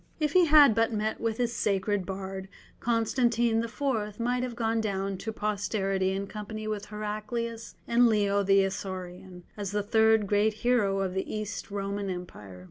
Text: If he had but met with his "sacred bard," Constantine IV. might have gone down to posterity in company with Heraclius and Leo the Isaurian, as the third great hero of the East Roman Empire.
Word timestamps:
If 0.19 0.33
he 0.33 0.45
had 0.45 0.73
but 0.73 0.91
met 0.91 1.21
with 1.21 1.37
his 1.37 1.53
"sacred 1.53 2.07
bard," 2.07 2.47
Constantine 2.79 3.63
IV. 3.63 4.19
might 4.19 4.41
have 4.41 4.55
gone 4.55 4.81
down 4.81 5.15
to 5.17 5.31
posterity 5.31 6.09
in 6.13 6.25
company 6.25 6.67
with 6.67 6.85
Heraclius 6.85 7.75
and 7.87 8.07
Leo 8.07 8.41
the 8.41 8.63
Isaurian, 8.65 9.43
as 9.55 9.69
the 9.69 9.83
third 9.83 10.25
great 10.25 10.53
hero 10.65 11.01
of 11.01 11.13
the 11.13 11.31
East 11.31 11.69
Roman 11.69 12.09
Empire. 12.09 12.59